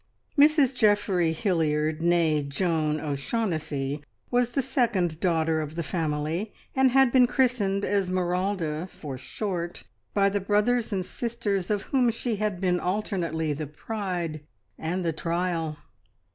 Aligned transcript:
Mrs 0.35 0.73
Geoffrey 0.75 1.31
Hilliard, 1.31 2.01
nee 2.01 2.41
Joan 2.41 2.99
O'Shaughnessy, 2.99 4.01
was 4.31 4.53
the 4.53 4.61
second 4.63 5.19
daughter 5.19 5.61
of 5.61 5.75
the 5.75 5.83
family, 5.83 6.51
and 6.75 6.89
had 6.89 7.11
been 7.11 7.27
christened 7.27 7.85
Esmeralda 7.85 8.87
"for 8.87 9.15
short" 9.15 9.83
by 10.15 10.27
the 10.27 10.39
brothers 10.41 10.91
and 10.91 11.05
sisters 11.05 11.69
of 11.69 11.83
whom 11.93 12.09
she 12.09 12.37
had 12.37 12.59
been 12.59 12.79
alternately 12.79 13.53
the 13.53 13.67
pride 13.67 14.41
and 14.79 15.05
the 15.05 15.13
trial. 15.13 15.77